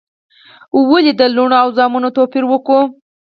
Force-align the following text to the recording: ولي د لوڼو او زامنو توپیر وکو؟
ولي 0.89 1.13
د 1.19 1.23
لوڼو 1.35 1.55
او 1.63 1.67
زامنو 1.77 2.09
توپیر 2.17 2.43
وکو؟ 2.47 2.79